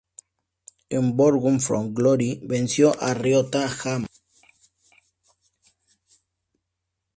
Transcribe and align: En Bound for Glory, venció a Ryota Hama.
En 0.99 1.11
Bound 1.19 1.61
for 1.65 1.87
Glory, 1.99 2.31
venció 2.47 2.89
a 3.03 3.13
Ryota 3.13 3.69
Hama. 3.69 4.07